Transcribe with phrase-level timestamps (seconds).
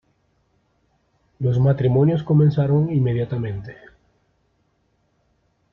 [1.37, 3.77] Los matrimonios comenzaron inmediatamente.